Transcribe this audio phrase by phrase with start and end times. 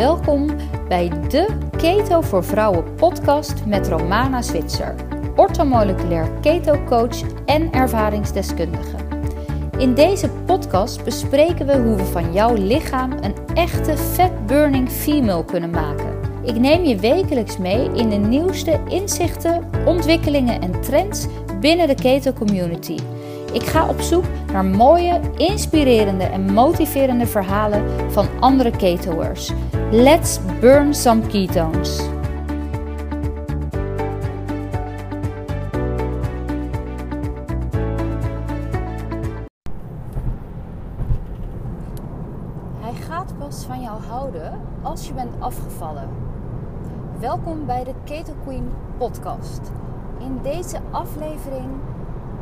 [0.00, 0.46] Welkom
[0.88, 4.94] bij de Keto voor Vrouwen podcast met Romana Zwitser,
[5.36, 8.96] orthomoleculair keto coach en ervaringsdeskundige.
[9.78, 15.44] In deze podcast bespreken we hoe we van jouw lichaam een echte fat burning female
[15.44, 16.18] kunnen maken.
[16.44, 21.26] Ik neem je wekelijks mee in de nieuwste inzichten, ontwikkelingen en trends
[21.60, 22.96] binnen de keto community.
[23.52, 29.52] Ik ga op zoek naar mooie, inspirerende en motiverende verhalen van andere ketoers.
[29.90, 31.98] Let's burn some ketones.
[42.80, 46.08] Hij gaat pas van jou houden als je bent afgevallen.
[47.20, 49.60] Welkom bij de Keto Queen podcast.
[50.18, 51.70] In deze aflevering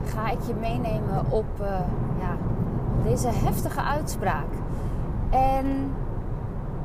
[0.05, 1.67] ga ik je meenemen op uh,
[2.21, 2.37] ja,
[3.05, 4.53] deze heftige uitspraak.
[5.31, 5.95] En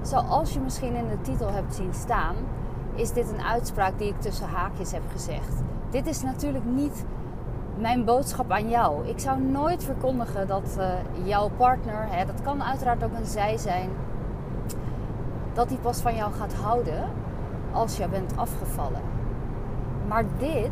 [0.02, 2.36] zoals je misschien in de titel hebt zien staan,
[2.94, 5.62] is dit een uitspraak die ik tussen haakjes heb gezegd.
[5.90, 7.06] Dit is natuurlijk niet
[7.78, 9.08] mijn boodschap aan jou.
[9.08, 10.86] Ik zou nooit verkondigen dat uh,
[11.28, 13.90] jouw partner, hè, dat kan uiteraard ook een zij zijn,
[15.54, 17.04] dat die pas van jou gaat houden
[17.72, 19.02] als je bent afgevallen.
[20.08, 20.72] Maar dit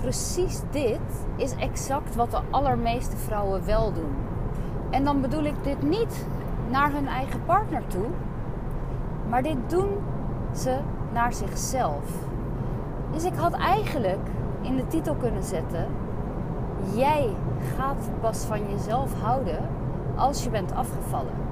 [0.00, 4.14] precies dit is exact wat de allermeeste vrouwen wel doen.
[4.90, 6.26] En dan bedoel ik dit niet
[6.70, 8.06] naar hun eigen partner toe,
[9.28, 9.88] maar dit doen
[10.54, 10.76] ze
[11.12, 12.04] naar zichzelf.
[13.12, 14.28] Dus ik had eigenlijk
[14.60, 15.86] in de titel kunnen zetten:
[16.94, 17.28] Jij
[17.76, 19.68] gaat pas van jezelf houden
[20.16, 21.48] als je bent afgevallen.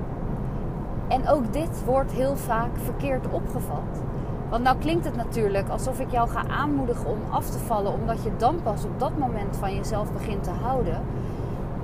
[1.08, 4.02] En ook dit wordt heel vaak verkeerd opgevat.
[4.50, 8.22] Want nou klinkt het natuurlijk alsof ik jou ga aanmoedigen om af te vallen, omdat
[8.22, 11.00] je dan pas op dat moment van jezelf begint te houden.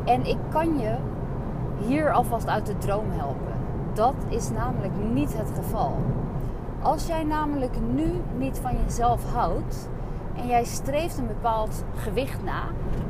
[0.04, 0.94] En ik kan je
[1.86, 3.52] hier alvast uit de droom helpen.
[3.92, 5.96] Dat is namelijk niet het geval.
[6.82, 9.88] Als jij namelijk nu niet van jezelf houdt
[10.36, 12.62] en jij streeft een bepaald gewicht na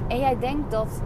[0.09, 1.01] en jij denkt dat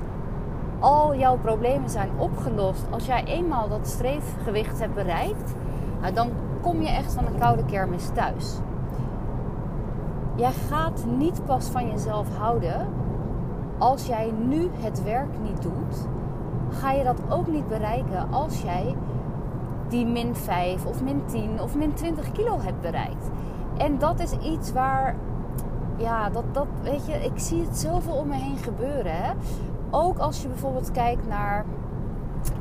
[0.78, 5.54] al jouw problemen zijn opgelost als jij eenmaal dat streefgewicht hebt bereikt,
[6.00, 6.30] nou dan
[6.60, 8.58] kom je echt van een koude kermis thuis.
[10.34, 12.86] Jij gaat niet pas van jezelf houden
[13.78, 16.06] als jij nu het werk niet doet.
[16.70, 18.94] Ga je dat ook niet bereiken als jij
[19.88, 23.30] die min 5 of min 10 of min 20 kilo hebt bereikt.
[23.76, 25.16] En dat is iets waar,
[25.96, 29.16] ja, dat, dat weet je, ik zie het zoveel om me heen gebeuren.
[29.16, 29.32] Hè?
[29.90, 31.64] Ook als je bijvoorbeeld kijkt naar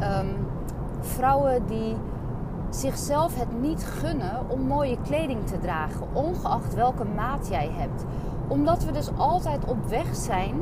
[0.02, 0.48] um,
[1.00, 1.96] vrouwen die
[2.70, 8.06] zichzelf het niet gunnen om mooie kleding te dragen, ongeacht welke maat jij hebt.
[8.48, 10.56] Omdat we dus altijd op weg zijn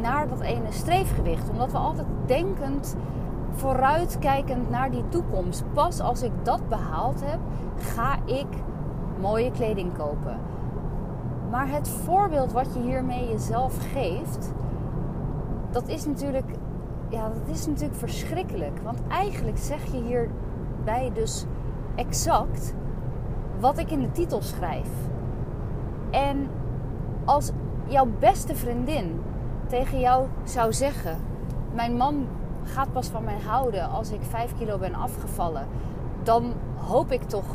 [0.00, 1.50] naar dat ene streefgewicht.
[1.50, 2.96] Omdat we altijd denkend,
[3.50, 5.64] vooruitkijkend naar die toekomst.
[5.72, 7.38] Pas als ik dat behaald heb,
[7.76, 8.46] ga ik
[9.20, 10.38] mooie kleding kopen.
[11.50, 14.52] Maar het voorbeeld wat je hiermee jezelf geeft,
[15.70, 16.50] dat is natuurlijk,
[17.08, 18.80] ja, dat is natuurlijk verschrikkelijk.
[18.82, 20.30] Want eigenlijk zeg je hier
[21.14, 21.44] dus
[21.94, 22.74] exact
[23.60, 24.88] wat ik in de titel schrijf.
[26.10, 26.48] En
[27.24, 27.50] als
[27.86, 29.20] jouw beste vriendin
[29.66, 31.16] tegen jou zou zeggen:
[31.74, 32.26] Mijn man
[32.62, 35.66] gaat pas van mij houden als ik 5 kilo ben afgevallen,
[36.22, 37.46] dan hoop ik toch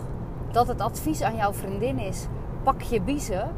[0.52, 2.28] dat het advies aan jouw vriendin is:
[2.64, 3.52] pak je biezen,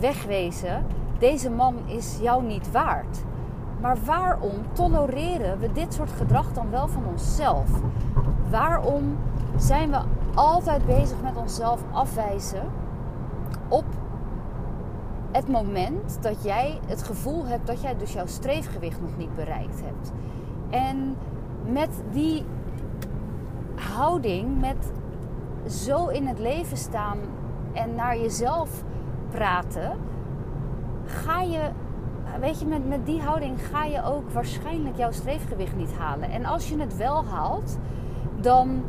[0.00, 0.86] wegwezen.
[1.18, 3.18] Deze man is jou niet waard.
[3.80, 7.68] Maar waarom tolereren we dit soort gedrag dan wel van onszelf?
[8.50, 9.16] Waarom
[9.56, 10.00] zijn we
[10.34, 12.62] altijd bezig met onszelf afwijzen
[13.68, 13.84] op
[15.32, 19.80] het moment dat jij het gevoel hebt dat jij dus jouw streefgewicht nog niet bereikt
[19.84, 20.12] hebt.
[20.70, 21.16] En
[21.72, 22.44] met die
[23.74, 24.92] houding, met
[25.68, 27.18] zo in het leven staan
[27.72, 28.82] en naar jezelf
[29.30, 29.92] praten,
[31.04, 31.60] ga je,
[32.40, 36.30] weet je, met, met die houding ga je ook waarschijnlijk jouw streefgewicht niet halen.
[36.30, 37.78] En als je het wel haalt,
[38.46, 38.82] dan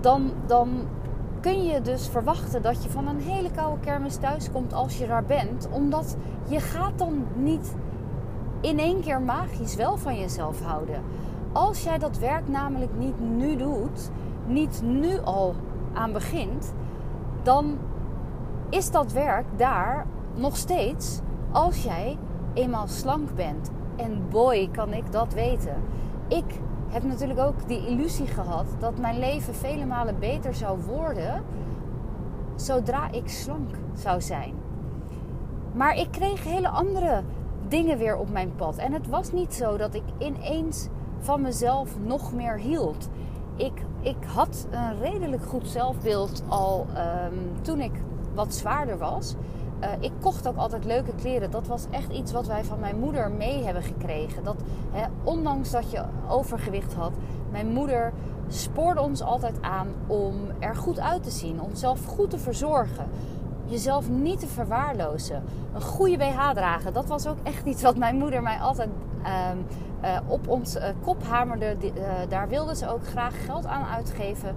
[0.00, 0.68] dan, dan
[1.40, 5.06] kun je dus verwachten dat je van een hele koude kermis thuis komt als je
[5.06, 5.68] daar bent.
[5.70, 6.16] Omdat
[6.48, 7.74] je gaat dan niet
[8.60, 11.02] in één keer magisch wel van jezelf houden.
[11.52, 14.10] Als jij dat werk namelijk niet nu doet,
[14.46, 15.54] niet nu al
[15.92, 16.72] aan begint,
[17.42, 17.78] dan
[18.70, 21.20] is dat werk daar nog steeds
[21.52, 22.18] als jij
[22.54, 23.70] eenmaal slank bent.
[23.96, 25.76] En boy, kan ik dat weten.
[26.28, 26.60] Ik
[26.92, 31.42] heb natuurlijk ook die illusie gehad dat mijn leven vele malen beter zou worden
[32.56, 34.54] zodra ik slank zou zijn.
[35.72, 37.22] Maar ik kreeg hele andere
[37.68, 38.76] dingen weer op mijn pad.
[38.76, 43.08] En het was niet zo dat ik ineens van mezelf nog meer hield.
[43.56, 47.92] ik, ik had een redelijk goed zelfbeeld al ehm, toen ik
[48.34, 49.34] wat zwaarder was.
[49.82, 51.50] Uh, ik kocht ook altijd leuke kleren.
[51.50, 54.44] Dat was echt iets wat wij van mijn moeder mee hebben gekregen.
[54.44, 54.56] Dat,
[54.90, 57.12] hè, ondanks dat je overgewicht had,
[57.50, 58.12] mijn moeder
[58.48, 61.60] spoorde ons altijd aan om er goed uit te zien.
[61.60, 63.06] Om zelf goed te verzorgen.
[63.64, 65.42] Jezelf niet te verwaarlozen.
[65.74, 66.92] Een goede BH dragen.
[66.92, 68.88] Dat was ook echt iets wat mijn moeder mij altijd
[69.22, 69.56] ehm,
[70.04, 71.76] uh, op ons uh, kop hamerde.
[72.28, 74.54] Daar wilden ze ook graag geld aan uitgeven.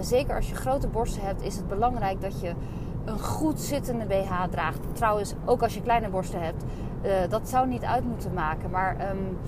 [0.00, 2.54] zeker als je grote borsten hebt, is het belangrijk dat je
[3.04, 4.80] een goed zittende BH draagt.
[4.92, 6.64] Trouwens, ook als je kleine borsten hebt,
[7.28, 8.70] dat zou niet uit moeten maken.
[8.70, 9.38] Maar um,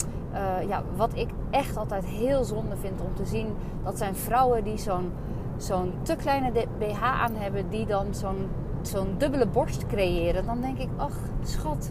[0.68, 3.46] ja, wat ik echt altijd heel zonde vind om te zien,
[3.84, 5.12] dat zijn vrouwen die zo'n
[5.56, 8.48] zo'n te kleine BH aan hebben, die dan zo'n
[8.82, 10.46] zo'n dubbele borst creëren.
[10.46, 11.90] Dan denk ik, ach schat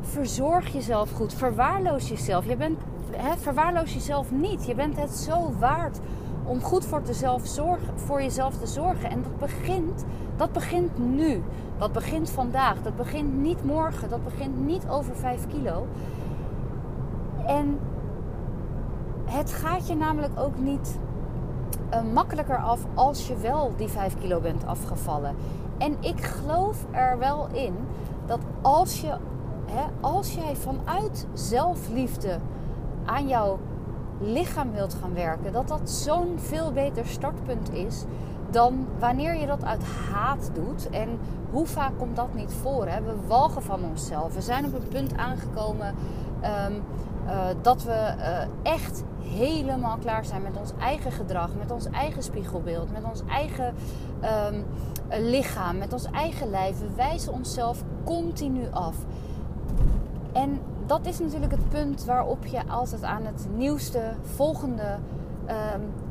[0.00, 1.34] verzorg jezelf goed.
[1.34, 2.46] Verwaarloos jezelf.
[2.46, 2.80] Je bent,
[3.16, 4.66] hè, verwaarloos jezelf niet.
[4.66, 5.98] Je bent het zo waard
[6.46, 7.02] om goed voor,
[7.94, 9.10] voor jezelf te zorgen.
[9.10, 10.04] En dat begint,
[10.36, 11.42] dat begint nu.
[11.78, 12.82] Dat begint vandaag.
[12.82, 14.08] Dat begint niet morgen.
[14.08, 15.86] Dat begint niet over 5 kilo.
[17.46, 17.78] En
[19.24, 20.98] het gaat je namelijk ook niet
[21.94, 25.34] uh, makkelijker af als je wel die 5 kilo bent afgevallen.
[25.78, 27.74] En ik geloof er wel in
[28.26, 29.16] dat als je
[30.00, 32.38] als jij vanuit zelfliefde
[33.04, 33.58] aan jouw
[34.20, 38.04] lichaam wilt gaan werken, dat dat zo'n veel beter startpunt is
[38.50, 40.90] dan wanneer je dat uit haat doet.
[40.90, 41.18] En
[41.50, 42.86] hoe vaak komt dat niet voor?
[42.86, 43.02] Hè?
[43.02, 44.34] We walgen van onszelf.
[44.34, 45.94] We zijn op een punt aangekomen
[46.40, 46.72] ehm,
[47.26, 52.22] eh, dat we eh, echt helemaal klaar zijn met ons eigen gedrag, met ons eigen
[52.22, 53.74] spiegelbeeld, met ons eigen
[54.20, 54.62] ehm,
[55.10, 56.80] lichaam, met ons eigen lijf.
[56.80, 58.96] We wijzen onszelf continu af.
[60.32, 64.98] En dat is natuurlijk het punt waarop je altijd aan het nieuwste, volgende,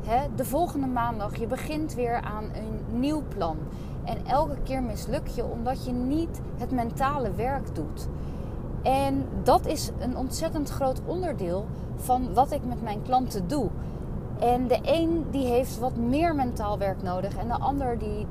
[0.04, 3.56] hè, de volgende maandag, je begint weer aan een nieuw plan.
[4.04, 8.08] En elke keer misluk je omdat je niet het mentale werk doet.
[8.82, 13.68] En dat is een ontzettend groot onderdeel van wat ik met mijn klanten doe.
[14.38, 18.26] En de een die heeft wat meer mentaal werk nodig en de ander die,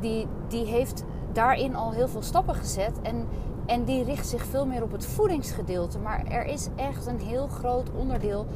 [0.00, 2.92] die, die heeft daarin al heel veel stappen gezet.
[3.02, 3.26] En
[3.70, 5.98] en die richt zich veel meer op het voedingsgedeelte.
[5.98, 8.46] Maar er is echt een heel groot onderdeel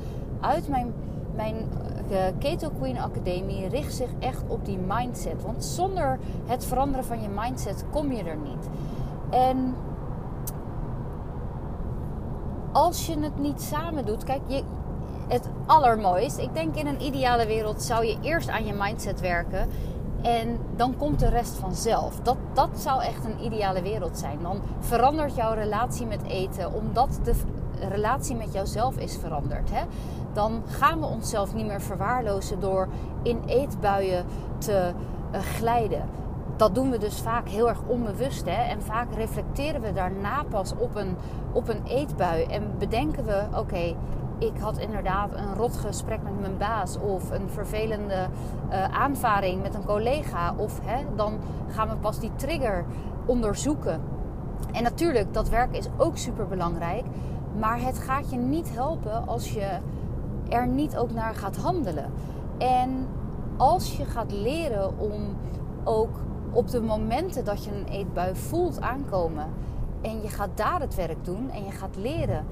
[0.40, 0.93] uit mijn,
[1.34, 1.56] mijn
[2.11, 5.43] uh, Keto Queen Academie richt zich echt op die mindset.
[5.43, 8.69] Want zonder het veranderen van je mindset kom je er niet.
[9.31, 9.75] En
[12.72, 14.62] als je het niet samen doet, kijk, je,
[15.28, 16.38] het allermooist.
[16.38, 19.69] Ik denk in een ideale wereld zou je eerst aan je mindset werken
[20.24, 22.20] en dan komt de rest vanzelf.
[22.22, 24.38] Dat, dat zou echt een ideale wereld zijn.
[24.42, 27.34] Dan verandert jouw relatie met eten omdat de
[27.88, 29.70] relatie met jouzelf is veranderd.
[29.72, 29.82] Hè?
[30.32, 32.88] Dan gaan we onszelf niet meer verwaarlozen door
[33.22, 34.24] in eetbuien
[34.58, 34.92] te
[35.32, 36.08] uh, glijden.
[36.56, 38.44] Dat doen we dus vaak heel erg onbewust.
[38.44, 38.62] Hè?
[38.62, 41.16] En vaak reflecteren we daarna pas op een,
[41.52, 42.42] op een eetbui.
[42.44, 43.94] En bedenken we: oké,
[44.38, 48.26] ik had inderdaad een rot gesprek met mijn baas of een vervelende
[48.70, 50.54] uh, aanvaring met een collega.
[50.56, 51.38] Of hè, dan
[51.69, 52.84] gaan we pas die trigger
[53.26, 54.00] onderzoeken.
[54.72, 57.04] En natuurlijk, dat werk is ook super belangrijk.
[57.58, 59.78] Maar het gaat je niet helpen als je
[60.48, 62.12] er niet ook naar gaat handelen.
[62.58, 63.08] En
[63.56, 65.36] als je gaat leren om
[65.84, 66.20] ook
[66.50, 69.46] op de momenten dat je een eetbui voelt aankomen.
[70.00, 72.44] En je gaat daar het werk doen en je gaat leren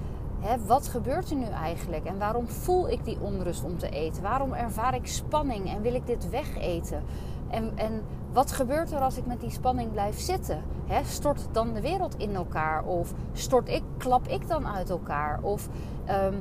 [0.67, 2.05] wat gebeurt er nu eigenlijk?
[2.05, 4.23] En waarom voel ik die onrust om te eten?
[4.23, 7.03] Waarom ervaar ik spanning en wil ik dit wegeten?
[7.51, 10.63] En, en wat gebeurt er als ik met die spanning blijf zitten?
[11.05, 12.85] stort dan de wereld in elkaar?
[12.85, 15.39] Of stort ik, klap ik dan uit elkaar?
[15.43, 15.69] Of
[16.05, 16.35] ehm,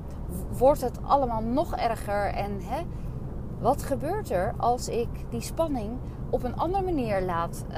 [0.57, 2.25] wordt het allemaal nog erger?
[2.25, 2.59] En
[3.59, 5.89] wat gebeurt er als ik die spanning
[6.31, 7.77] op een andere manier laat uh,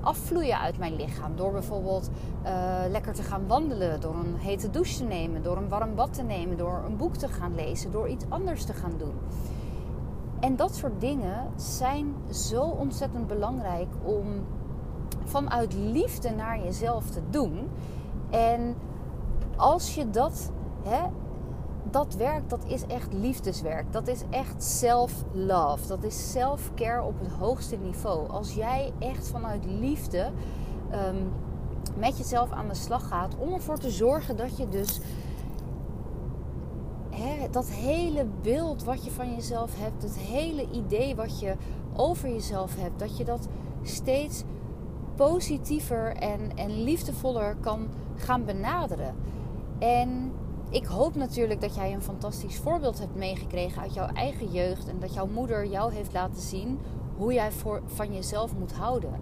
[0.00, 1.36] afvloeien uit mijn lichaam.
[1.36, 2.10] Door bijvoorbeeld
[2.44, 2.50] uh,
[2.90, 6.22] lekker te gaan wandelen, door een hete douche te nemen, door een warm bad te
[6.22, 9.14] nemen, door een boek te gaan lezen, door iets anders te gaan doen.
[10.40, 14.26] En dat soort dingen zijn zo ontzettend belangrijk om
[15.24, 17.68] vanuit liefde naar jezelf te doen.
[18.30, 18.74] En
[19.56, 20.50] als je dat
[20.82, 21.02] hè,
[21.90, 23.92] dat werk, dat is echt liefdeswerk.
[23.92, 25.86] Dat is echt self-love.
[25.86, 28.28] Dat is self-care op het hoogste niveau.
[28.28, 30.30] Als jij echt vanuit liefde
[30.90, 31.22] ehm,
[31.96, 35.00] met jezelf aan de slag gaat om ervoor te zorgen dat je dus
[37.50, 41.54] dat hele beeld wat je van jezelf hebt, het hele idee wat je
[41.96, 43.48] over jezelf hebt, dat je dat
[43.82, 44.42] steeds
[45.14, 49.14] positiever en, en liefdevoller kan gaan benaderen.
[49.78, 50.32] En
[50.70, 54.88] ik hoop natuurlijk dat jij een fantastisch voorbeeld hebt meegekregen uit jouw eigen jeugd.
[54.88, 56.78] En dat jouw moeder jou heeft laten zien
[57.16, 59.20] hoe jij voor, van jezelf moet houden.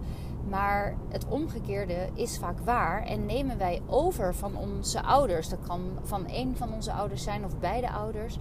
[0.48, 5.48] Maar het omgekeerde is vaak waar en nemen wij over van onze ouders.
[5.48, 8.38] Dat kan van één van onze ouders zijn of beide ouders.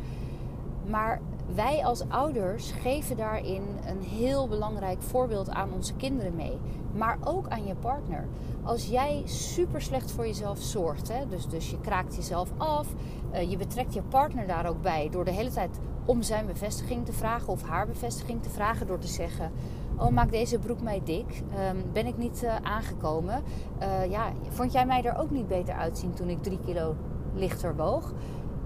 [0.87, 1.21] Maar
[1.53, 6.57] wij als ouders geven daarin een heel belangrijk voorbeeld aan onze kinderen mee.
[6.93, 8.27] Maar ook aan je partner.
[8.63, 12.87] Als jij super slecht voor jezelf zorgt, hè, dus, dus je kraakt jezelf af,
[13.33, 17.05] uh, je betrekt je partner daar ook bij door de hele tijd om zijn bevestiging
[17.05, 19.51] te vragen of haar bevestiging te vragen door te zeggen:
[19.97, 21.43] Oh, maak deze broek mij dik?
[21.69, 23.43] Um, ben ik niet uh, aangekomen?
[23.81, 26.95] Uh, ja, vond jij mij er ook niet beter uitzien toen ik drie kilo
[27.33, 28.13] lichter woog?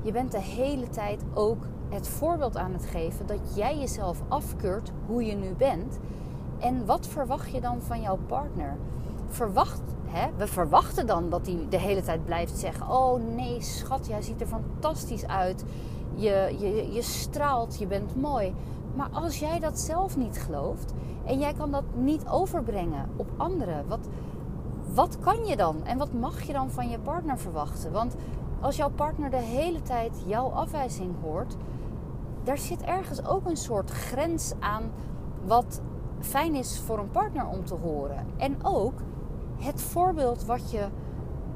[0.01, 4.91] Je bent de hele tijd ook het voorbeeld aan het geven dat jij jezelf afkeurt
[5.05, 6.00] hoe je nu bent.
[6.60, 8.77] En wat verwacht je dan van jouw partner?
[9.27, 10.27] Verwacht, hè?
[10.38, 14.41] We verwachten dan dat hij de hele tijd blijft zeggen: Oh nee, schat, jij ziet
[14.41, 15.63] er fantastisch uit.
[16.15, 18.53] Je, je, je straalt, je bent mooi.
[18.96, 20.93] Maar als jij dat zelf niet gelooft
[21.25, 24.08] en jij kan dat niet overbrengen op anderen, wat,
[24.93, 25.75] wat kan je dan?
[25.84, 27.91] En wat mag je dan van je partner verwachten?
[27.91, 28.15] Want
[28.60, 31.55] als jouw partner de hele tijd jouw afwijzing hoort,
[32.43, 34.84] daar zit ergens ook een soort grens aan
[35.46, 35.81] wat
[36.19, 38.25] fijn is voor een partner om te horen.
[38.38, 39.01] En ook
[39.58, 40.88] het voorbeeld wat je,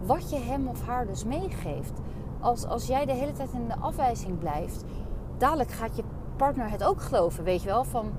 [0.05, 1.99] wat je hem of haar dus meegeeft.
[2.39, 4.83] Als, als jij de hele tijd in de afwijzing blijft,
[5.37, 6.03] dadelijk gaat je
[6.35, 7.83] partner het ook geloven, weet je wel.
[7.83, 8.11] Van,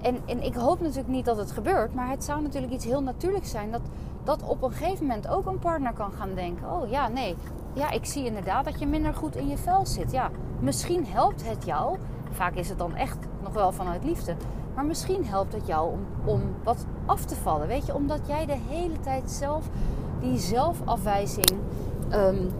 [0.00, 3.02] en, en ik hoop natuurlijk niet dat het gebeurt, maar het zou natuurlijk iets heel
[3.02, 3.82] natuurlijks zijn dat,
[4.24, 7.36] dat op een gegeven moment ook een partner kan gaan denken: Oh ja, nee,
[7.72, 10.12] ja, ik zie inderdaad dat je minder goed in je vel zit.
[10.12, 11.98] Ja, misschien helpt het jou.
[12.30, 14.36] Vaak is het dan echt nog wel vanuit liefde.
[14.74, 17.66] Maar misschien helpt het jou om, om wat af te vallen.
[17.66, 19.68] Weet je, omdat jij de hele tijd zelf
[20.20, 21.52] die zelfafwijzing.
[22.12, 22.50] Um,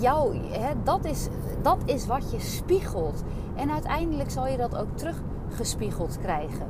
[0.00, 1.28] jou, hè, dat, is,
[1.62, 3.22] dat is wat je spiegelt.
[3.54, 6.66] En uiteindelijk zal je dat ook teruggespiegeld krijgen.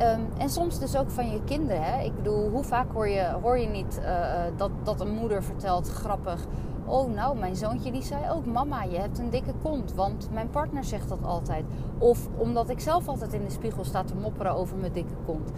[0.00, 1.82] Um, en soms dus ook van je kinderen.
[1.82, 2.02] Hè?
[2.02, 5.88] Ik bedoel, hoe vaak hoor je, hoor je niet uh, dat, dat een moeder vertelt,
[5.88, 6.46] grappig...
[6.84, 9.94] Oh, nou, mijn zoontje die zei ook: Mama, je hebt een dikke kont.
[9.94, 11.64] Want mijn partner zegt dat altijd.
[11.98, 15.50] Of omdat ik zelf altijd in de spiegel sta te mopperen over mijn dikke kont.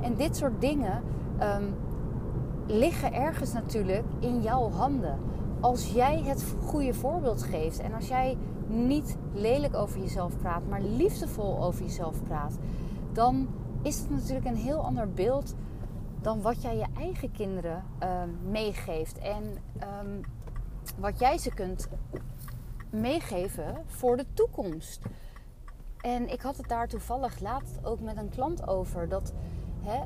[0.00, 1.02] En dit soort dingen
[1.42, 1.74] um,
[2.66, 5.18] liggen ergens natuurlijk in jouw handen.
[5.60, 10.80] Als jij het goede voorbeeld geeft en als jij niet lelijk over jezelf praat, maar
[10.80, 12.58] liefdevol over jezelf praat,
[13.12, 13.48] dan
[13.82, 15.54] is het natuurlijk een heel ander beeld
[16.20, 19.18] dan wat jij je eigen kinderen um, meegeeft.
[19.18, 19.42] En
[20.00, 20.20] um,
[20.96, 21.88] wat jij ze kunt
[22.90, 25.02] meegeven voor de toekomst.
[26.00, 29.08] En ik had het daar toevallig laatst ook met een klant over.
[29.08, 29.32] Dat
[29.82, 30.00] hè,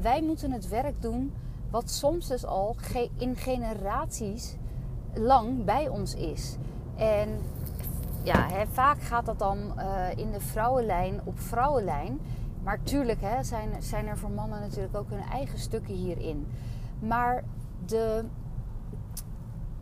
[0.00, 1.32] wij moeten het werk doen
[1.70, 2.76] wat soms dus al
[3.16, 4.56] in generaties
[5.14, 6.56] lang bij ons is.
[6.96, 7.40] En
[8.22, 12.20] ja, hè, vaak gaat dat dan uh, in de vrouwenlijn op vrouwenlijn.
[12.62, 16.46] Maar tuurlijk hè, zijn, zijn er voor mannen natuurlijk ook hun eigen stukken hierin.
[16.98, 17.44] Maar
[17.86, 18.24] de,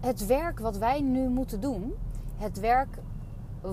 [0.00, 1.94] het werk wat wij nu moeten doen,
[2.36, 2.98] het werk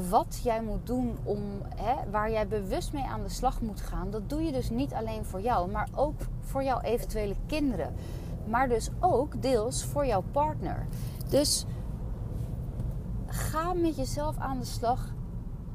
[0.09, 1.39] wat jij moet doen om
[1.75, 4.93] hè, waar jij bewust mee aan de slag moet gaan, dat doe je dus niet
[4.93, 7.93] alleen voor jou, maar ook voor jouw eventuele kinderen.
[8.45, 10.85] Maar dus ook deels voor jouw partner.
[11.29, 11.65] Dus
[13.25, 15.13] ga met jezelf aan de slag.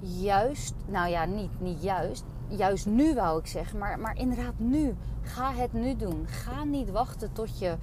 [0.01, 2.25] Juist, nou ja, niet, niet juist.
[2.57, 4.95] Juist nu wou ik zeggen, maar, maar inderdaad nu.
[5.23, 6.27] Ga het nu doen.
[6.27, 7.77] Ga niet wachten tot je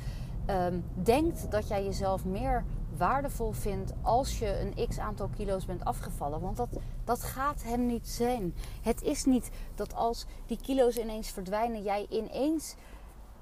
[0.49, 2.63] um, denkt dat jij jezelf meer
[2.97, 6.41] waardevol vindt als je een x aantal kilo's bent afgevallen.
[6.41, 6.69] Want dat,
[7.03, 8.55] dat gaat hem niet zijn.
[8.81, 12.75] Het is niet dat als die kilo's ineens verdwijnen, jij ineens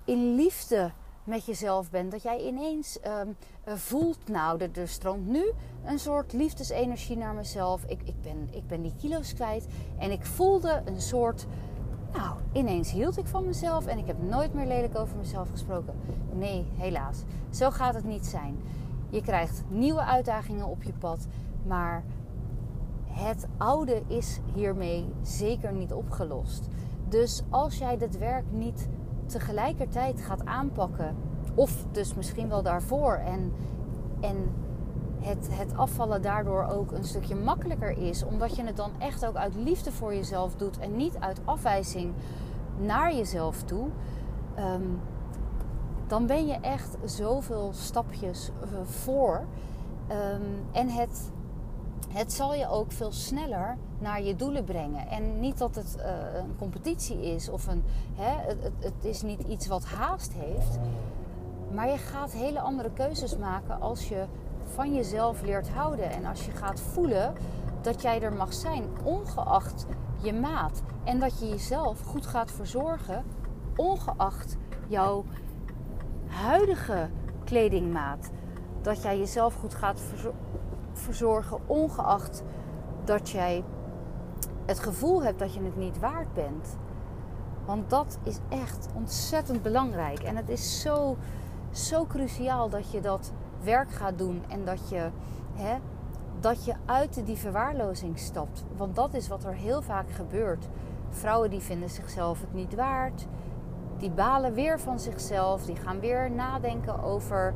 [0.06, 0.92] in liefde
[1.28, 2.12] met jezelf bent.
[2.12, 3.36] Dat jij ineens um,
[3.78, 5.52] voelt, nou, er, er, stroomt nu
[5.86, 7.84] een soort liefdesenergie naar mezelf.
[7.84, 9.68] Ik, ik, ben, ik ben die kilo's kwijt.
[9.98, 11.48] En ik voelde een soort
[12.14, 15.94] nou, ineens hield ik van mezelf en ik heb nooit meer lelijk over mezelf gesproken.
[16.34, 17.24] Nee, helaas.
[17.50, 18.58] Zo gaat het niet zijn.
[19.10, 21.28] Je krijgt nieuwe uitdagingen op je pad,
[21.66, 22.04] maar
[23.06, 26.68] het oude is hiermee zeker niet opgelost.
[27.10, 28.88] Dus als jij dit werk niet
[29.28, 31.16] tegelijkertijd gaat aanpakken,
[31.54, 33.54] of dus misschien wel daarvoor en,
[34.20, 34.54] en
[35.20, 38.24] het, het afvallen daardoor ook een stukje makkelijker is.
[38.24, 42.14] Omdat je het dan echt ook uit liefde voor jezelf doet en niet uit afwijzing
[42.78, 43.88] naar jezelf toe.
[44.60, 45.00] Um,
[46.08, 49.46] dan ben je echt zoveel stapjes uh, voor.
[50.12, 51.32] Um, en het,
[52.18, 55.08] het zal je ook veel sneller naar je doelen brengen.
[55.08, 56.06] En niet dat het uh,
[56.36, 57.84] een competitie is of een.
[58.16, 60.80] Hè, het, het is niet iets wat haast heeft.
[61.72, 64.26] Maar je gaat hele andere keuzes maken als je
[64.64, 66.12] van jezelf leert houden.
[66.12, 67.34] En als je gaat voelen
[67.82, 69.86] dat jij er mag zijn, ongeacht
[70.22, 70.82] je maat.
[71.04, 73.24] En dat je jezelf goed gaat verzorgen,
[73.76, 74.58] ongeacht
[74.88, 75.26] jouw
[76.28, 77.10] huidige
[77.44, 78.30] kledingmaat.
[78.82, 80.00] Dat jij jezelf goed gaat
[80.98, 82.44] verzorgen, ongeacht
[83.04, 83.64] dat jij
[84.66, 86.78] het gevoel hebt dat je het niet waard bent.
[87.66, 90.20] Want dat is echt ontzettend belangrijk.
[90.20, 91.18] En het is zo,
[91.72, 93.32] zo cruciaal dat je dat
[93.64, 95.10] werk gaat doen en dat je,
[95.54, 95.76] hè,
[96.40, 98.64] dat je uit die verwaarlozing stapt.
[98.78, 100.68] Want dat is wat er heel vaak gebeurt.
[101.10, 103.28] Vrouwen die vinden zichzelf het niet waard.
[103.98, 105.66] Die balen weer van zichzelf.
[105.66, 107.54] Die gaan weer nadenken over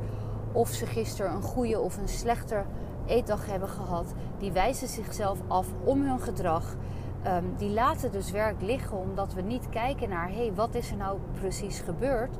[0.51, 2.63] of ze gisteren een goede of een slechte
[3.11, 4.13] eetdag hebben gehad.
[4.37, 6.75] Die wijzen zichzelf af om hun gedrag.
[7.23, 10.91] Ehm, die laten dus werk liggen omdat we niet kijken naar hé, hey, wat is
[10.91, 12.37] er nou precies gebeurd.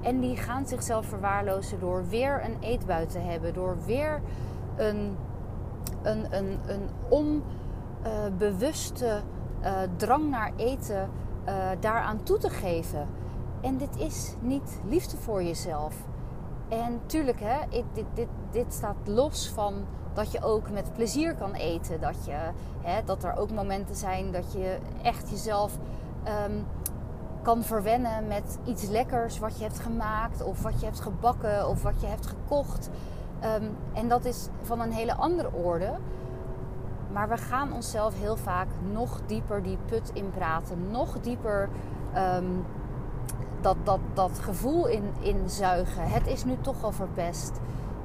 [0.00, 4.20] En die gaan zichzelf verwaarlozen door weer een eetbui te hebben, door weer
[4.76, 5.16] een,
[6.02, 6.88] een, een, een
[8.02, 9.20] onbewuste
[9.62, 11.10] uh, drang naar eten
[11.48, 13.06] uh, daaraan toe te geven.
[13.60, 15.94] En dit is niet liefde voor jezelf.
[16.68, 17.56] En tuurlijk, hè,
[17.92, 22.00] dit, dit, dit staat los van dat je ook met plezier kan eten.
[22.00, 22.36] Dat, je,
[22.82, 25.78] hè, dat er ook momenten zijn dat je echt jezelf
[26.24, 26.62] ehm,
[27.42, 31.82] kan verwennen met iets lekkers wat je hebt gemaakt, of wat je hebt gebakken, of
[31.82, 32.90] wat je hebt gekocht.
[33.40, 35.92] Ehm, en dat is van een hele andere orde.
[37.12, 41.68] Maar we gaan onszelf heel vaak nog dieper die put in praten, nog dieper
[42.12, 42.44] ehm,
[43.60, 46.08] dat, dat, dat gevoel in, in zuigen.
[46.08, 47.60] Het is nu toch al verpest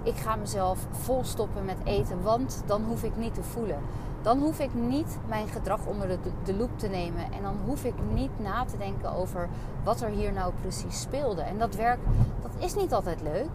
[0.06, 3.80] ik ga mezelf volstoppen met eten, want dan hoef ik niet te voelen.
[4.22, 7.24] Dan hoef ik niet mijn gedrag onder de, loep te nemen.
[7.24, 9.50] En dan hoef ik niet na te denken over
[9.84, 11.42] wat er hier nou precies speelde.
[11.42, 12.00] En dat werk,
[12.42, 13.50] dat is niet altijd leuk.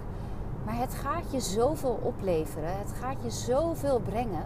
[0.65, 2.79] Maar het gaat je zoveel opleveren.
[2.79, 4.45] Het gaat je zoveel brengen.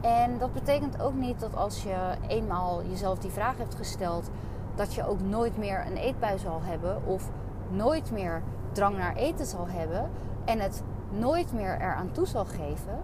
[0.00, 1.96] En dat betekent ook niet dat als je
[2.28, 4.30] eenmaal jezelf die vraag hebt gesteld,
[4.74, 7.30] dat je ook nooit meer een eetbui zal hebben of
[7.68, 8.42] nooit meer
[8.72, 10.10] drang naar eten zal hebben
[10.44, 10.82] en het
[11.18, 13.00] nooit meer eraan toe zal geven,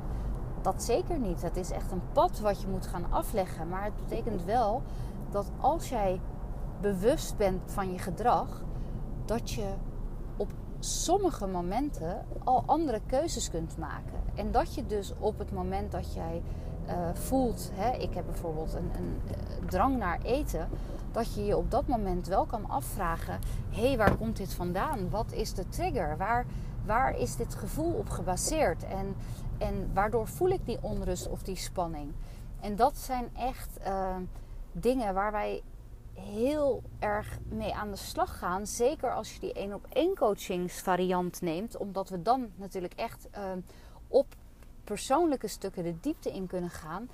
[0.63, 1.43] dat zeker niet.
[1.43, 3.69] Het is echt een pad wat je moet gaan afleggen.
[3.69, 4.83] Maar het betekent wel
[5.31, 6.21] dat als jij
[6.81, 8.63] bewust bent van je gedrag,
[9.25, 9.73] dat je
[10.37, 14.23] op sommige momenten al andere keuzes kunt maken.
[14.35, 16.43] En dat je dus op het moment dat jij
[16.89, 20.69] uh, voelt, hè, ik heb bijvoorbeeld een, een uh, drang naar eten,
[21.13, 23.39] dat je je op dat moment wel kan afvragen:
[23.71, 25.11] hé, hey, waar komt dit vandaan?
[25.11, 26.17] Wat is de trigger?
[26.17, 26.47] Waar,
[26.89, 28.85] waar is dit gevoel op gebaseerd?
[28.85, 29.17] En,
[29.59, 32.13] en waardoor voel ik die onrust of die spanning?
[32.61, 34.17] En dat zijn echt uh,
[34.73, 35.63] dingen waar wij
[36.13, 38.67] heel erg mee aan de slag gaan.
[38.67, 41.77] Zeker als je die één op één coachingsvariant neemt.
[41.77, 43.43] Omdat we dan natuurlijk echt uh,
[44.09, 44.27] op
[44.85, 47.09] persoonlijke stukken de diepte in kunnen gaan.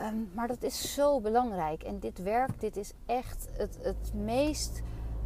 [0.00, 1.82] Um, maar dat is zo belangrijk.
[1.82, 4.82] En dit werk, dit is echt het, het meest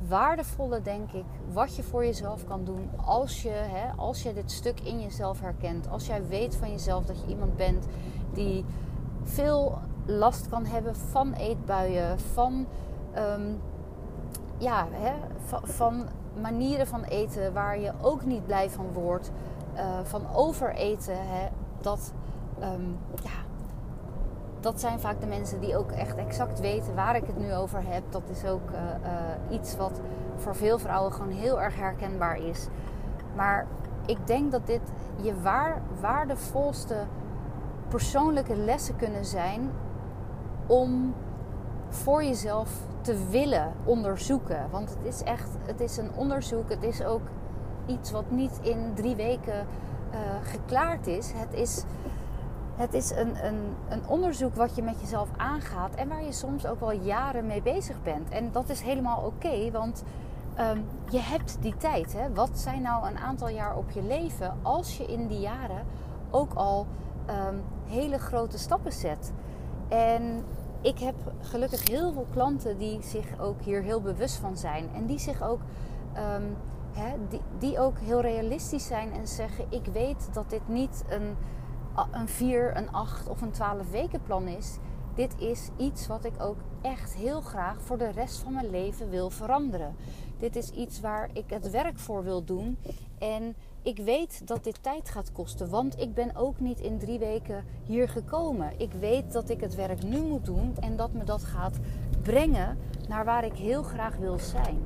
[0.09, 4.51] waardevolle, denk ik, wat je voor jezelf kan doen als je, hè, als je dit
[4.51, 5.89] stuk in jezelf herkent.
[5.89, 7.87] Als jij weet van jezelf dat je iemand bent
[8.33, 8.65] die
[9.23, 12.67] veel last kan hebben van eetbuien, van,
[13.17, 13.61] um,
[14.59, 15.13] ja, hè,
[15.63, 16.09] van,
[16.41, 19.31] manieren van eten waar je ook niet blij van wordt,
[19.77, 21.17] uh, van overeten.
[21.17, 21.49] Hè,
[21.81, 22.13] dat,
[22.63, 23.50] um, ja,
[24.61, 27.83] dat zijn vaak de mensen die ook echt exact weten waar ik het nu over
[27.87, 28.03] heb.
[28.09, 30.01] Dat is ook uh, uh, iets wat
[30.37, 32.67] voor veel vrouwen gewoon heel erg herkenbaar is.
[33.37, 33.67] Maar
[34.07, 34.81] ik denk dat dit
[35.17, 36.97] je waar, waardevolste
[37.89, 39.71] persoonlijke lessen kunnen zijn
[40.67, 41.15] om
[41.89, 42.71] voor jezelf
[43.01, 44.67] te willen onderzoeken.
[44.71, 46.71] Want het is echt, het is een onderzoek.
[46.71, 47.23] Het is ook
[47.87, 49.67] iets wat niet in drie weken
[50.13, 51.33] uh, geklaard is.
[51.35, 51.85] Het is
[52.81, 56.67] het is een, een, een onderzoek wat je met jezelf aangaat en waar je soms
[56.67, 58.29] ook wel jaren mee bezig bent.
[58.29, 60.03] En dat is helemaal oké, want
[60.59, 62.13] um, je hebt die tijd.
[62.13, 62.33] Hè?
[62.35, 65.85] Wat zijn nou een aantal jaar op je leven als je in die jaren
[66.31, 66.87] ook al
[67.49, 69.33] um, hele grote stappen zet?
[69.89, 70.45] En
[70.81, 75.07] ik heb gelukkig heel veel klanten die zich ook hier heel bewust van zijn en
[75.07, 75.61] die zich ook.
[76.37, 76.57] Um,
[77.29, 81.37] die, die ook heel realistisch zijn en zeggen: Ik weet dat dit niet een
[82.13, 84.77] een 4, een 8 of een 12 weken plan is.
[85.15, 89.11] Dit is iets wat ik ook echt heel graag voor de rest van mijn leven
[89.11, 89.97] wil veranderen.
[90.39, 92.79] Dit is iets waar ik het werk voor wil doen.
[93.19, 97.19] En ik weet dat dit tijd gaat kosten, want ik ben ook niet in drie
[97.19, 98.73] weken hier gekomen.
[98.77, 101.79] Ik weet dat ik het werk nu moet doen en dat me dat gaat
[102.23, 104.83] brengen naar waar ik heel graag wil zijn.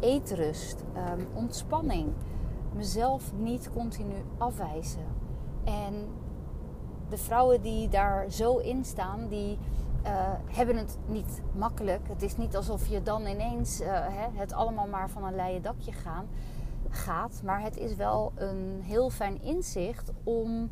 [0.00, 2.12] Eetrust, um, ontspanning,
[2.74, 5.06] mezelf niet continu afwijzen
[5.64, 5.94] En
[7.12, 9.58] de vrouwen die daar zo in staan, die
[10.06, 10.10] uh,
[10.46, 12.08] hebben het niet makkelijk.
[12.08, 15.62] Het is niet alsof je dan ineens uh, hè, het allemaal maar van een leien
[15.62, 16.26] dakje gaan,
[16.88, 17.40] gaat.
[17.44, 20.70] Maar het is wel een heel fijn inzicht om,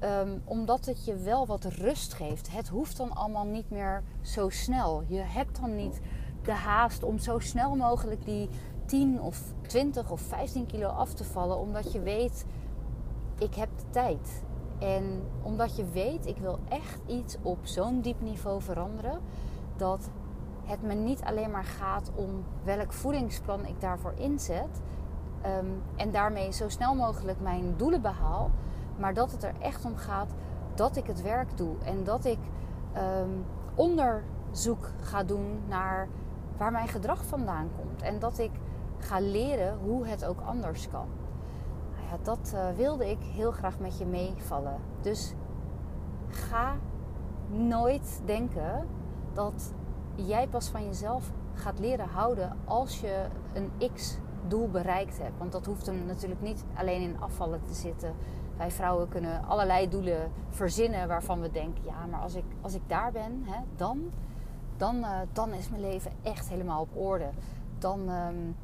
[0.00, 2.52] um, omdat het je wel wat rust geeft.
[2.52, 5.02] Het hoeft dan allemaal niet meer zo snel.
[5.06, 6.00] Je hebt dan niet
[6.42, 8.48] de haast om zo snel mogelijk die
[8.86, 12.44] 10 of 20 of 15 kilo af te vallen, omdat je weet,
[13.38, 14.42] ik heb de tijd.
[14.80, 19.20] En omdat je weet, ik wil echt iets op zo'n diep niveau veranderen,
[19.76, 20.10] dat
[20.64, 24.80] het me niet alleen maar gaat om welk voedingsplan ik daarvoor inzet
[25.46, 28.50] um, en daarmee zo snel mogelijk mijn doelen behaal,
[28.96, 30.34] maar dat het er echt om gaat
[30.74, 32.38] dat ik het werk doe en dat ik
[32.96, 36.08] um, onderzoek ga doen naar
[36.56, 38.50] waar mijn gedrag vandaan komt en dat ik
[38.98, 41.06] ga leren hoe het ook anders kan
[42.22, 44.80] dat uh, wilde ik heel graag met je meevallen.
[45.00, 45.34] Dus
[46.28, 46.76] ga
[47.48, 48.86] nooit denken
[49.32, 49.74] dat
[50.14, 55.38] jij pas van jezelf gaat leren houden als je een X-doel bereikt hebt.
[55.38, 58.14] Want dat hoeft hem natuurlijk niet alleen in afvallen te zitten.
[58.56, 62.82] Wij vrouwen kunnen allerlei doelen verzinnen waarvan we denken: ja, maar als ik, als ik
[62.86, 64.10] daar ben, hè, dan,
[64.76, 67.30] dan, uh, dan is mijn leven echt helemaal op orde.
[67.78, 68.08] Dan.
[68.08, 68.56] Um,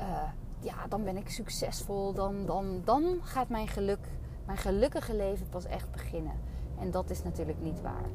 [0.00, 0.22] uh,
[0.64, 2.12] ja, dan ben ik succesvol.
[2.12, 4.08] Dan, dan, dan gaat mijn geluk,
[4.46, 6.40] mijn gelukkige leven pas echt beginnen.
[6.78, 8.08] En dat is natuurlijk niet waar.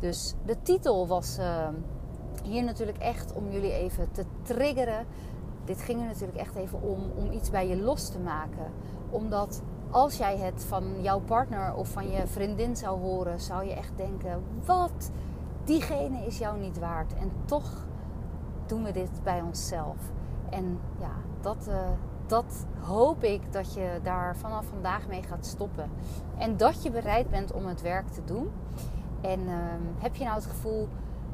[0.00, 1.68] Dus de titel was uh,
[2.44, 5.06] hier natuurlijk echt om jullie even te triggeren.
[5.64, 8.72] Dit ging er natuurlijk echt even om, om iets bij je los te maken.
[9.10, 13.74] Omdat als jij het van jouw partner of van je vriendin zou horen, zou je
[13.74, 15.10] echt denken: wat?
[15.64, 17.14] Diegene is jou niet waard.
[17.14, 17.86] En toch
[18.66, 19.96] doen we dit bij onszelf.
[20.50, 21.74] En ja, dat, uh,
[22.26, 25.90] dat hoop ik dat je daar vanaf vandaag mee gaat stoppen.
[26.38, 28.50] En dat je bereid bent om het werk te doen.
[29.20, 29.54] En uh,
[29.98, 30.88] heb je nou het gevoel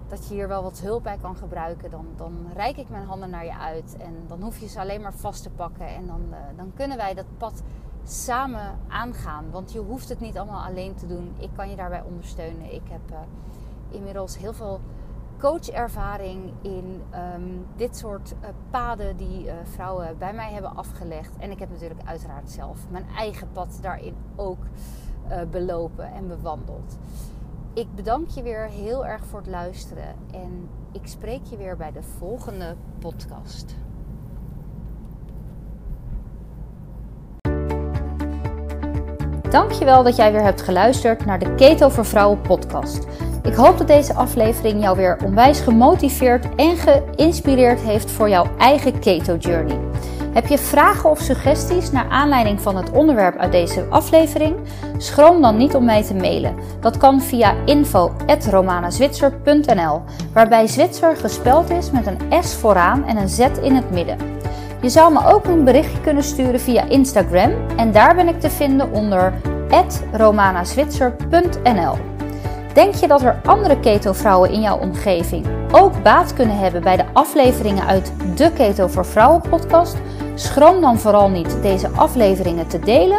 [0.09, 3.31] dat je hier wel wat hulp bij kan gebruiken, dan, dan reik ik mijn handen
[3.31, 3.97] naar je uit.
[3.99, 5.87] En dan hoef je ze alleen maar vast te pakken.
[5.87, 7.63] En dan, uh, dan kunnen wij dat pad
[8.05, 9.45] samen aangaan.
[9.51, 11.35] Want je hoeft het niet allemaal alleen te doen.
[11.39, 12.75] Ik kan je daarbij ondersteunen.
[12.75, 13.19] Ik heb uh,
[13.91, 14.81] inmiddels heel veel
[15.39, 17.03] coachervaring in
[17.35, 21.37] um, dit soort uh, paden die uh, vrouwen bij mij hebben afgelegd.
[21.37, 24.65] En ik heb natuurlijk uiteraard zelf mijn eigen pad daarin ook
[25.29, 26.99] uh, belopen en bewandeld.
[27.73, 31.93] Ik bedank je weer heel erg voor het luisteren en ik spreek je weer bij
[31.93, 33.86] de volgende podcast.
[39.51, 43.07] Dankjewel dat jij weer hebt geluisterd naar de Keto voor Vrouwen podcast.
[43.43, 48.99] Ik hoop dat deze aflevering jou weer onwijs gemotiveerd en geïnspireerd heeft voor jouw eigen
[48.99, 49.79] keto journey.
[50.33, 54.57] Heb je vragen of suggesties naar aanleiding van het onderwerp uit deze aflevering?
[54.99, 56.55] Schroom dan niet om mij te mailen.
[56.81, 63.39] Dat kan via info@romanazwitser.nl, waarbij Zwitser gespeld is met een S vooraan en een Z
[63.63, 64.36] in het midden.
[64.81, 68.51] Je zou me ook een berichtje kunnen sturen via Instagram en daar ben ik te
[68.51, 69.33] vinden onder
[70.13, 71.95] romanazwitser.nl.
[72.75, 77.05] Denk je dat er andere keto-vrouwen in jouw omgeving ook baat kunnen hebben bij de
[77.13, 79.97] afleveringen uit de Keto voor Vrouwen podcast?
[80.35, 83.19] Schroom dan vooral niet deze afleveringen te delen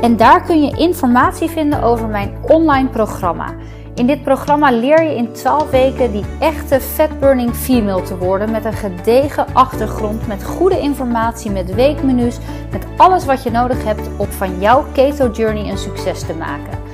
[0.00, 3.54] En daar kun je informatie vinden over mijn online programma.
[3.94, 8.64] In dit programma leer je in 12 weken die echte fatburning female te worden met
[8.64, 12.38] een gedegen achtergrond, met goede informatie, met weekmenu's,
[12.70, 16.93] met alles wat je nodig hebt om van jouw keto journey een succes te maken.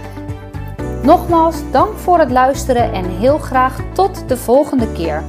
[1.02, 5.22] Nogmaals, dank voor het luisteren en heel graag tot de volgende keer.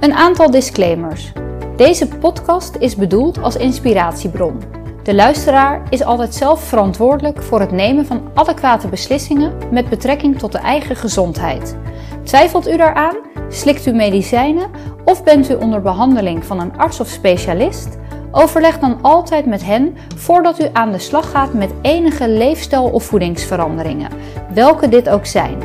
[0.00, 1.32] Een aantal disclaimers.
[1.76, 4.62] Deze podcast is bedoeld als inspiratiebron.
[5.02, 10.52] De luisteraar is altijd zelf verantwoordelijk voor het nemen van adequate beslissingen met betrekking tot
[10.52, 11.76] de eigen gezondheid.
[12.24, 13.16] Twijfelt u daaraan?
[13.48, 14.70] Slikt u medicijnen
[15.04, 17.98] of bent u onder behandeling van een arts of specialist?
[18.38, 23.04] Overleg dan altijd met hen voordat u aan de slag gaat met enige leefstijl- of
[23.04, 24.10] voedingsveranderingen,
[24.54, 25.58] welke dit ook zijn.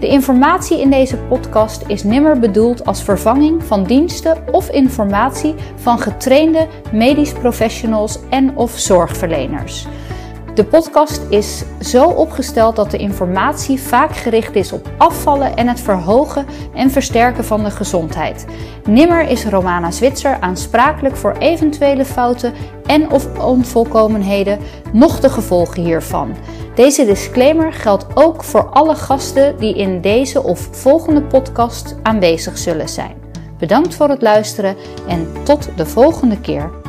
[0.00, 5.98] De informatie in deze podcast is nimmer bedoeld als vervanging van diensten of informatie van
[5.98, 9.86] getrainde medisch professionals en of zorgverleners.
[10.60, 15.80] De podcast is zo opgesteld dat de informatie vaak gericht is op afvallen en het
[15.80, 18.46] verhogen en versterken van de gezondheid.
[18.84, 22.52] Nimmer is Romana Zwitser aansprakelijk voor eventuele fouten
[22.86, 24.58] en of onvolkomenheden,
[24.92, 26.36] noch de gevolgen hiervan.
[26.74, 32.88] Deze disclaimer geldt ook voor alle gasten die in deze of volgende podcast aanwezig zullen
[32.88, 33.14] zijn.
[33.58, 34.76] Bedankt voor het luisteren
[35.08, 36.79] en tot de volgende keer.